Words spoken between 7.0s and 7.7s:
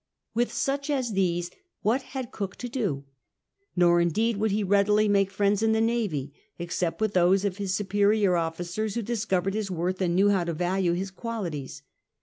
with those of